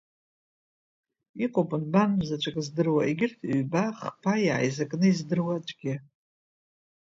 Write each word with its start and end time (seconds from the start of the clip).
Иҟоуп 1.43 1.71
нбан 1.83 2.11
заҵәык 2.27 2.57
здыруа, 2.65 3.03
егьырҭ 3.09 3.39
ҩба, 3.59 3.83
хԥа, 3.99 4.33
иааизакны 4.45 5.05
издыруа 5.11 5.53
аӡәгьы. 5.57 5.93